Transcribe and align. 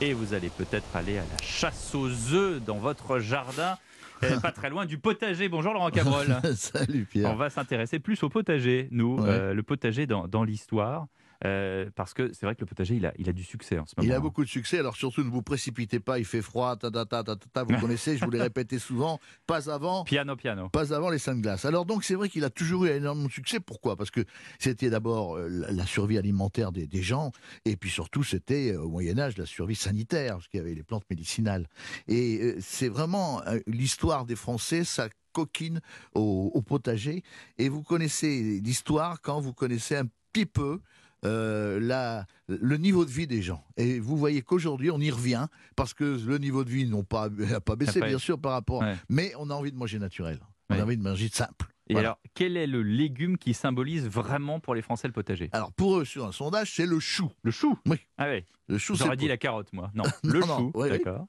et 0.00 0.12
vous 0.12 0.34
allez 0.34 0.48
peut-être 0.50 0.84
aller 0.94 1.18
à 1.18 1.22
la 1.22 1.42
chasse 1.44 1.94
aux 1.94 2.08
œufs 2.34 2.62
dans 2.64 2.78
votre 2.78 3.18
jardin. 3.18 3.76
pas 4.42 4.52
très 4.52 4.70
loin 4.70 4.86
du 4.86 4.98
potager. 4.98 5.48
Bonjour 5.48 5.72
Laurent 5.72 5.90
Cabrol. 5.90 6.26
Salut 6.56 7.06
Pierre. 7.10 7.30
On 7.30 7.36
va 7.36 7.50
s'intéresser 7.50 7.98
plus 7.98 8.22
au 8.22 8.28
potager, 8.28 8.88
nous, 8.90 9.18
Ouais. 9.18 9.28
euh, 9.28 9.54
le 9.54 9.62
potager 9.62 10.06
dans, 10.06 10.26
dans 10.28 10.44
l'histoire, 10.44 11.06
euh, 11.44 11.88
parce 11.96 12.12
que 12.12 12.32
c'est 12.34 12.44
vrai 12.44 12.54
que 12.54 12.60
le 12.60 12.66
potager, 12.66 12.96
il 12.96 13.06
a, 13.06 13.12
il 13.18 13.28
a 13.28 13.32
du 13.32 13.44
succès 13.44 13.78
en 13.78 13.86
ce 13.86 13.94
moment. 13.96 14.06
Il 14.06 14.12
a 14.12 14.20
beaucoup 14.20 14.44
de 14.44 14.48
succès, 14.48 14.78
alors 14.78 14.96
surtout 14.96 15.24
ne 15.24 15.30
vous 15.30 15.42
précipitez 15.42 15.98
pas, 15.98 16.18
il 16.18 16.24
fait 16.24 16.42
froid, 16.42 16.76
ta 16.76 16.90
ta 16.90 17.06
ta 17.06 17.22
ta 17.24 17.36
ta, 17.36 17.46
ta, 17.52 17.64
vous 17.64 17.76
connaissez, 17.80 18.16
je 18.18 18.24
vous 18.24 18.30
l'ai 18.30 18.42
répété 18.42 18.78
souvent, 18.78 19.18
pas 19.46 19.70
avant, 19.70 20.04
Piano, 20.04 20.36
piano. 20.36 20.68
pas 20.68 20.92
avant 20.94 21.08
les 21.08 21.18
seins 21.18 21.34
de 21.34 21.40
glace. 21.40 21.64
Alors 21.64 21.86
donc 21.86 22.04
c'est 22.04 22.14
vrai 22.14 22.28
qu'il 22.28 22.44
a 22.44 22.50
toujours 22.50 22.84
eu 22.84 22.90
énormément 22.90 23.28
de 23.28 23.32
succès, 23.32 23.58
pourquoi? 23.60 23.96
Parce 23.96 24.10
que 24.10 24.20
c'était 24.58 24.90
d'abord 24.90 25.36
euh, 25.36 25.48
la 25.48 25.86
survie 25.86 26.18
alimentaire 26.18 26.72
des, 26.72 26.86
des 26.86 27.02
gens, 27.02 27.32
et 27.64 27.76
puis 27.76 27.90
surtout 27.90 28.22
c'était 28.22 28.72
euh, 28.72 28.82
au 28.82 28.88
Moyen-Âge 28.90 29.38
la 29.38 29.46
survie 29.46 29.76
sanitaire, 29.76 30.34
parce 30.34 30.48
qu'il 30.48 30.58
y 30.58 30.62
avait 30.62 30.74
les 30.74 30.82
plantes 30.82 31.04
médicinales. 31.08 31.66
Et 32.06 32.56
c'est 32.60 32.88
vraiment 32.88 33.42
l'histoire 33.66 34.26
des 34.26 34.36
Français, 34.36 34.84
ça 34.84 35.08
coquine 35.32 35.80
au, 36.14 36.50
au 36.52 36.62
potager, 36.62 37.22
et 37.58 37.68
vous 37.68 37.82
connaissez 37.82 38.60
l'histoire 38.62 39.20
quand 39.22 39.40
vous 39.40 39.52
connaissez 39.54 39.96
un 39.96 40.06
petit 40.32 40.46
peu 40.46 40.80
euh, 41.24 41.78
la, 41.80 42.26
le 42.48 42.76
niveau 42.76 43.04
de 43.04 43.10
vie 43.10 43.26
des 43.26 43.42
gens. 43.42 43.64
Et 43.76 43.98
vous 44.00 44.16
voyez 44.16 44.42
qu'aujourd'hui, 44.42 44.90
on 44.90 44.98
y 45.00 45.10
revient 45.10 45.46
parce 45.76 45.94
que 45.94 46.18
le 46.26 46.38
niveau 46.38 46.64
de 46.64 46.70
vie 46.70 46.86
n'a 46.88 47.02
pas, 47.02 47.28
pas 47.64 47.76
baissé, 47.76 48.00
bien 48.00 48.18
sûr, 48.18 48.38
par 48.40 48.52
rapport. 48.52 48.80
Ouais. 48.82 48.96
Mais 49.08 49.32
on 49.38 49.50
a 49.50 49.54
envie 49.54 49.72
de 49.72 49.76
manger 49.76 49.98
naturel. 49.98 50.40
On 50.70 50.74
a 50.78 50.82
envie 50.82 50.96
de 50.96 51.02
manger 51.02 51.28
simple. 51.28 51.66
Et 51.88 51.94
Voilà. 51.94 52.10
alors, 52.10 52.20
quel 52.34 52.56
est 52.56 52.68
le 52.68 52.82
légume 52.84 53.36
qui 53.36 53.52
symbolise 53.52 54.06
vraiment 54.06 54.60
pour 54.60 54.76
les 54.76 54.82
Français 54.82 55.08
le 55.08 55.12
potager? 55.12 55.48
Alors 55.52 55.72
pour 55.72 55.98
eux, 55.98 56.04
sur 56.04 56.24
un 56.24 56.30
sondage, 56.32 56.72
c'est 56.76 56.86
le 56.86 57.00
chou. 57.00 57.30
Le 57.42 57.50
chou? 57.50 57.76
Oui. 57.86 57.96
Ah 58.16 58.28
oui, 58.30 58.44
Le 58.68 58.78
chou, 58.78 58.94
j'aurais 58.94 59.16
dit 59.16 59.26
la 59.26 59.36
carotte, 59.36 59.72
moi. 59.72 59.90
Non, 59.94 60.04
Non, 60.24 60.32
le 60.32 60.40
non, 60.40 60.56
chou, 60.58 60.70
oui, 60.74 60.82
oui. 60.84 60.90
d'accord. 60.90 61.26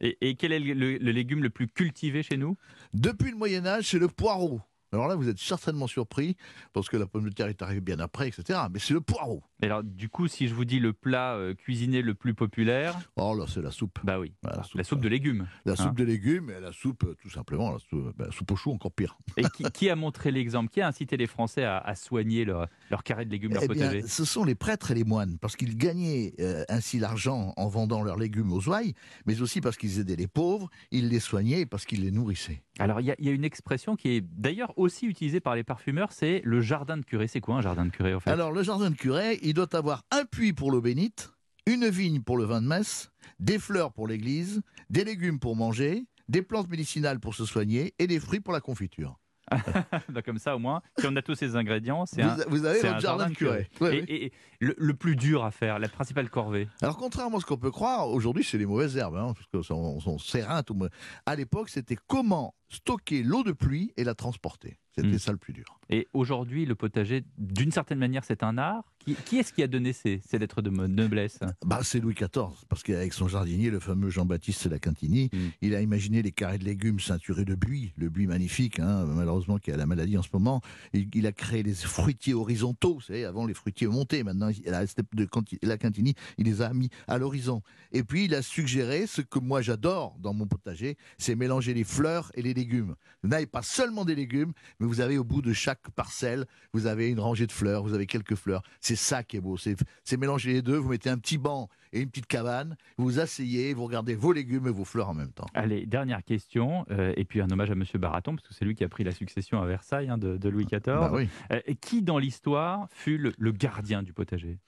Et, 0.00 0.18
et 0.20 0.34
quel 0.34 0.52
est 0.52 0.58
le, 0.58 0.96
légume 0.98 1.42
le 1.42 1.48
plus 1.48 1.68
cultivé 1.68 2.22
chez 2.22 2.36
nous? 2.36 2.58
Depuis 2.92 3.30
le 3.30 3.36
Moyen 3.38 3.64
Âge, 3.64 3.88
c'est 3.88 3.98
le 3.98 4.08
poireau. 4.08 4.60
Alors 4.94 5.08
là, 5.08 5.16
vous 5.16 5.28
êtes 5.28 5.38
certainement 5.38 5.86
surpris 5.86 6.36
parce 6.72 6.88
que 6.88 6.96
la 6.96 7.06
pomme 7.06 7.24
de 7.28 7.30
terre 7.34 7.48
est 7.48 7.60
arrivée 7.62 7.80
bien 7.80 7.98
après, 7.98 8.28
etc. 8.28 8.58
Mais 8.72 8.78
c'est 8.78 8.94
le 8.94 9.00
poireau. 9.00 9.42
Et 9.60 9.66
alors, 9.66 9.82
du 9.82 10.08
coup, 10.08 10.28
si 10.28 10.46
je 10.48 10.54
vous 10.54 10.64
dis 10.64 10.78
le 10.78 10.92
plat 10.92 11.34
euh, 11.34 11.54
cuisiné 11.54 12.00
le 12.02 12.14
plus 12.14 12.34
populaire, 12.34 12.96
Oh 13.16 13.34
là, 13.34 13.46
c'est 13.48 13.62
la 13.62 13.70
soupe. 13.70 13.98
bah 14.04 14.18
oui, 14.20 14.32
la 14.74 14.84
soupe 14.84 15.00
de 15.00 15.08
légumes. 15.08 15.46
La 15.64 15.76
soupe 15.76 15.84
Hein. 15.88 15.92
de 15.96 16.04
légumes 16.04 16.50
et 16.50 16.60
la 16.60 16.72
soupe, 16.72 17.04
euh, 17.04 17.14
tout 17.20 17.30
simplement, 17.30 17.72
la 17.72 17.78
soupe, 17.78 18.16
ben, 18.16 18.30
soupe 18.30 18.50
au 18.52 18.56
chou, 18.56 18.70
encore 18.72 18.92
pire. 18.92 19.18
Et 19.36 19.42
qui, 19.56 19.64
qui 19.72 19.90
a 19.90 19.96
montré 19.96 20.30
l'exemple? 20.30 20.70
Qui 20.70 20.80
a 20.80 20.86
incité 20.88 21.16
les 21.16 21.26
Français 21.26 21.64
à, 21.64 21.78
à 21.78 21.94
soigner 21.94 22.44
leur, 22.44 22.68
leur 22.90 23.02
carré 23.02 23.24
de 23.24 23.30
légumes, 23.30 23.52
leur 23.52 23.62
Eh 23.64 23.68
bien, 23.68 23.88
potager 23.88 24.06
ce 24.06 24.24
sont 24.24 24.44
les 24.44 24.54
prêtres 24.54 24.90
et 24.90 24.94
les 24.94 25.04
moines, 25.04 25.38
parce 25.40 25.56
qu'ils 25.56 25.76
gagnaient 25.76 26.34
euh, 26.40 26.64
ainsi 26.68 26.98
l'argent 26.98 27.52
en 27.56 27.68
vendant 27.68 28.02
leurs 28.02 28.16
légumes 28.18 28.52
aux 28.52 28.68
ouailles, 28.68 28.94
mais 29.26 29.40
aussi 29.40 29.60
parce 29.60 29.76
qu'ils 29.76 29.98
aidaient 29.98 30.16
les 30.16 30.28
pauvres, 30.28 30.70
ils 30.90 31.08
les 31.08 31.20
soignaient 31.20 31.60
et 31.60 31.66
parce 31.66 31.84
qu'ils 31.84 32.02
les 32.02 32.10
nourrissaient. 32.10 32.62
Alors, 32.78 33.00
il 33.00 33.06
y, 33.06 33.10
a- 33.10 33.16
il 33.18 33.24
y 33.26 33.28
a 33.28 33.32
une 33.32 33.44
expression 33.44 33.96
qui 33.96 34.08
est 34.10 34.20
d'ailleurs 34.20 34.72
aussi 34.84 35.06
utilisée 35.06 35.40
par 35.40 35.54
les 35.54 35.64
parfumeurs, 35.64 36.12
c'est 36.12 36.40
le 36.44 36.60
jardin 36.60 36.96
de 36.96 37.04
curé. 37.04 37.26
C'est 37.28 37.40
quoi 37.40 37.56
un 37.56 37.60
jardin 37.62 37.84
de 37.86 37.90
curé, 37.90 38.14
en 38.14 38.20
fait? 38.20 38.30
Alors, 38.30 38.52
le 38.52 38.62
jardin 38.62 38.90
de 38.90 38.96
Curé, 38.96 39.38
il 39.42 39.54
doit 39.54 39.74
avoir 39.74 40.02
un 40.10 40.24
puits 40.24 40.52
pour 40.52 40.70
l'eau 40.70 40.80
bénite, 40.80 41.30
une 41.66 41.88
vigne 41.88 42.20
pour 42.20 42.36
le 42.36 42.44
vin 42.44 42.60
de 42.62 42.66
messe, 42.66 43.10
des 43.40 43.58
fleurs 43.58 43.92
pour 43.92 44.06
l'église, 44.06 44.60
des 44.90 45.04
légumes 45.04 45.38
pour 45.40 45.56
manger, 45.56 46.04
des 46.28 46.42
plantes 46.42 46.68
médicinales 46.68 47.20
pour 47.20 47.34
se 47.34 47.44
soigner 47.44 47.94
et 47.98 48.06
des 48.06 48.20
fruits 48.20 48.40
pour 48.40 48.52
la 48.52 48.60
confiture. 48.60 49.18
Bah, 50.08 50.22
Comme 50.22 50.38
ça, 50.38 50.56
au 50.56 50.58
moins, 50.58 50.80
si 50.98 51.06
on 51.06 51.14
a 51.16 51.22
tous 51.22 51.34
ces 51.34 51.54
ingrédients, 51.54 52.06
c'est 52.06 52.22
Vous, 52.22 52.28
un, 52.30 52.44
vous 52.48 52.64
avez 52.64 52.80
votre 52.80 52.94
un 52.94 52.98
jardin 52.98 53.28
de 53.28 53.34
Curé. 53.34 53.68
Ouais, 53.80 53.96
et, 53.96 54.00
ouais. 54.00 54.04
et- 54.08 54.24
et 54.26 54.32
le, 54.60 54.74
le 54.78 54.94
plus 54.94 55.16
dur 55.16 55.44
à 55.44 55.50
faire, 55.50 55.78
la 55.78 55.88
principale 55.88 56.30
corvée 56.30 56.66
Alors, 56.80 56.96
contrairement 56.96 57.36
à 57.36 57.40
ce 57.40 57.44
qu'on 57.46 57.58
peut 57.58 57.70
croire, 57.70 58.08
aujourd'hui, 58.08 58.42
c'est 58.42 58.56
les 58.56 58.64
mauvaises 58.64 58.96
herbes, 58.96 59.16
hein, 59.16 59.34
parce 59.34 59.46
que 59.52 59.60
son, 59.62 60.00
son 60.00 60.16
serin, 60.18 60.62
tout. 60.62 60.78
À 61.26 61.36
l'époque, 61.36 61.68
c'était 61.68 61.98
comment 62.06 62.54
stocker 62.68 63.22
l'eau 63.22 63.42
de 63.42 63.52
pluie 63.52 63.92
et 63.96 64.04
la 64.04 64.14
transporter. 64.14 64.78
C'était 64.96 65.08
Hmm. 65.08 65.18
ça 65.18 65.32
le 65.32 65.38
plus 65.38 65.52
dur. 65.52 65.80
Et 65.90 66.06
aujourd'hui, 66.12 66.66
le 66.66 66.76
potager, 66.76 67.24
d'une 67.36 67.72
certaine 67.72 67.98
manière, 67.98 68.24
c'est 68.24 68.44
un 68.44 68.56
art. 68.58 68.84
Qui, 69.00 69.16
qui 69.16 69.38
est-ce 69.38 69.52
qui 69.52 69.62
a 69.62 69.66
donné 69.66 69.92
ces, 69.92 70.20
ces 70.26 70.38
lettres 70.38 70.62
de 70.62 70.70
noblesse? 70.70 71.40
Bah, 71.66 71.80
c'est 71.82 71.98
Louis 72.00 72.14
XIV, 72.14 72.54
parce 72.68 72.82
qu'avec 72.84 73.12
son 73.12 73.26
jardinier, 73.28 73.70
le 73.70 73.80
fameux 73.80 74.08
Jean-Baptiste 74.08 74.66
Lacantini, 74.66 75.30
Mm. 75.32 75.38
il 75.62 75.74
a 75.74 75.80
imaginé 75.82 76.22
les 76.22 76.30
carrés 76.30 76.58
de 76.58 76.64
légumes 76.64 77.00
ceinturés 77.00 77.44
de 77.44 77.56
buis, 77.56 77.92
le 77.96 78.08
buis 78.08 78.26
magnifique, 78.28 78.78
hein, 78.78 79.04
malheureusement 79.06 79.58
qui 79.58 79.72
a 79.72 79.76
la 79.76 79.84
maladie 79.84 80.16
en 80.16 80.22
ce 80.22 80.28
moment. 80.32 80.60
Il, 80.92 81.08
il 81.12 81.26
a 81.26 81.32
créé 81.32 81.64
les 81.64 81.74
fruitiers 81.74 82.32
horizontaux, 82.34 82.94
vous 82.94 83.00
savez, 83.00 83.24
avant 83.24 83.46
les 83.46 83.54
fruitiers 83.54 83.88
montés, 83.88 84.22
maintenant 84.22 84.48
il 84.48 84.72
a, 84.72 84.84
de 84.86 85.24
Canti- 85.26 85.58
Lacantini, 85.62 86.14
il 86.38 86.46
les 86.46 86.62
a 86.62 86.72
mis 86.72 86.88
à 87.08 87.18
l'horizon. 87.18 87.62
Et 87.92 88.04
puis 88.04 88.26
il 88.26 88.34
a 88.34 88.42
suggéré 88.42 89.06
ce 89.08 89.22
que 89.22 89.40
moi 89.40 89.60
j'adore 89.60 90.16
dans 90.20 90.32
mon 90.32 90.46
potager, 90.46 90.96
c'est 91.18 91.34
mélanger 91.34 91.74
les 91.74 91.84
fleurs 91.84 92.30
et 92.34 92.42
les 92.42 92.54
légumes. 92.54 92.63
Vous 92.72 93.28
n'avez 93.28 93.46
pas 93.46 93.62
seulement 93.62 94.04
des 94.04 94.14
légumes, 94.14 94.52
mais 94.80 94.86
vous 94.86 95.00
avez 95.00 95.18
au 95.18 95.24
bout 95.24 95.42
de 95.42 95.52
chaque 95.52 95.90
parcelle, 95.90 96.46
vous 96.72 96.86
avez 96.86 97.08
une 97.08 97.20
rangée 97.20 97.46
de 97.46 97.52
fleurs, 97.52 97.82
vous 97.82 97.94
avez 97.94 98.06
quelques 98.06 98.34
fleurs. 98.34 98.62
C'est 98.80 98.96
ça 98.96 99.22
qui 99.22 99.36
est 99.36 99.40
beau, 99.40 99.56
c'est 99.56 100.16
mélanger 100.16 100.54
les 100.54 100.62
deux, 100.62 100.76
vous 100.76 100.90
mettez 100.90 101.10
un 101.10 101.18
petit 101.18 101.38
banc 101.38 101.68
et 101.94 102.00
une 102.02 102.10
petite 102.10 102.26
cabane, 102.26 102.76
vous 102.98 103.04
vous 103.04 103.20
asseyez, 103.20 103.72
vous 103.72 103.84
regardez 103.84 104.14
vos 104.14 104.32
légumes 104.32 104.66
et 104.66 104.70
vos 104.70 104.84
fleurs 104.84 105.08
en 105.08 105.14
même 105.14 105.32
temps. 105.32 105.46
Allez, 105.54 105.86
dernière 105.86 106.22
question, 106.24 106.84
euh, 106.90 107.12
et 107.16 107.24
puis 107.24 107.40
un 107.40 107.48
hommage 107.50 107.70
à 107.70 107.74
Monsieur 107.74 107.98
Baraton, 107.98 108.34
parce 108.36 108.46
que 108.48 108.52
c'est 108.54 108.64
lui 108.64 108.74
qui 108.74 108.84
a 108.84 108.88
pris 108.88 109.04
la 109.04 109.12
succession 109.12 109.62
à 109.62 109.66
Versailles 109.66 110.08
hein, 110.10 110.18
de, 110.18 110.36
de 110.36 110.48
Louis 110.48 110.64
XIV. 110.66 110.80
Bah 110.86 111.10
oui. 111.14 111.28
Euh, 111.52 111.60
qui, 111.80 112.02
dans 112.02 112.18
l'histoire, 112.18 112.88
fut 112.90 113.16
le, 113.16 113.32
le 113.38 113.52
gardien 113.52 114.02
du 114.02 114.12
potager? 114.12 114.58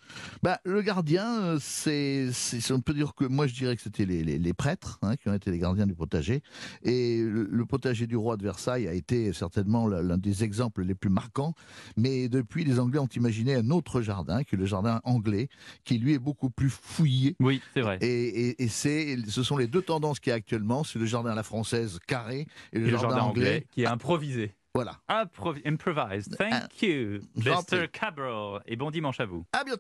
Bah, 0.43 0.61
le 0.65 0.81
gardien, 0.83 1.43
euh, 1.43 1.59
c'est, 1.61 2.31
on 2.71 2.81
peut 2.81 2.95
dire 2.95 3.15
que 3.15 3.25
moi 3.25 3.47
je 3.47 3.55
dirais 3.55 3.75
que 3.77 3.83
c'était 3.83 4.07
les, 4.07 4.23
les- 4.23 4.39
les 4.39 4.55
prêtres 4.55 4.99
hein, 5.03 5.17
qui 5.17 5.29
ont 5.29 5.35
été 5.35 5.51
les 5.51 5.59
gardiens 5.59 5.87
du 5.87 5.95
potager. 5.95 6.43
Et 6.83 7.21
le, 7.23 7.49
le 7.51 7.67
potager 7.67 8.07
du 8.07 8.17
roi 8.17 8.37
de 8.37 8.45
Versailles 8.45 8.87
a 8.87 8.93
été 8.95 9.33
certainement 9.33 9.89
l'un 9.89 10.03
l'un 10.03 10.19
des 10.19 10.45
exemples 10.45 10.83
les 10.85 10.95
plus 10.95 11.11
marquants. 11.11 11.55
Mais 11.97 12.29
depuis, 12.29 12.65
les 12.65 12.79
Anglais 12.79 13.01
ont 13.01 13.07
imaginé 13.09 13.55
un 13.57 13.71
autre 13.71 14.01
jardin, 14.03 14.45
qui 14.45 14.55
est 14.55 14.59
le 14.59 14.67
jardin 14.67 15.01
anglais, 15.05 15.49
qui 15.85 15.99
lui 15.99 16.13
est 16.13 16.19
beaucoup 16.21 16.51
plus 16.51 16.71
fouillé. 16.71 17.16
Oui, 17.41 17.61
c'est 17.75 17.81
vrai. 17.81 17.99
Et, 18.01 18.49
et- 18.51 18.63
et 18.65 18.69
c'est, 18.69 19.17
ce 19.29 19.43
sont 19.43 19.57
les 19.57 19.67
deux 19.67 19.83
tendances 19.83 20.21
qu'il 20.21 20.31
y 20.31 20.33
a 20.33 20.37
actuellement, 20.37 20.85
c'est 20.85 20.99
le 20.99 21.07
jardin 21.07 21.31
à 21.31 21.35
la 21.35 21.43
française 21.43 21.99
carré 22.07 22.47
et 22.73 22.79
le, 22.79 22.89
Et 22.89 22.91
le 22.91 22.99
jardin, 22.99 23.19
anglais. 23.21 23.67
qui 23.71 23.83
est 23.83 23.87
improvisé. 23.87 24.55
Voilà. 24.75 24.99
Improv- 25.09 25.63
improvised. 25.67 26.37
Thank 26.37 26.53
Ah, 26.53 26.69
you, 26.83 27.21
Mr. 27.35 27.89
Cabral. 27.91 28.61
Et 28.67 28.77
bon 28.77 28.91
dimanche 28.91 29.21
à 29.21 29.25
vous. 29.25 29.47
À 29.53 29.65
bientôt. 29.65 29.75